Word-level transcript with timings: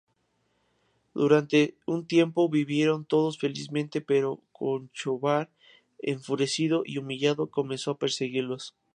Durante 1.13 1.75
un 1.85 2.07
tiempo 2.07 2.49
vivieron 2.49 3.05
todos 3.05 3.37
felizmente, 3.37 4.01
pero 4.01 4.41
Conchobar, 4.51 5.51
enfurecido 5.99 6.81
y 6.83 6.97
humillado, 6.97 7.51
comenzó 7.51 7.91
a 7.91 7.99
perseguirlos. 7.99 8.75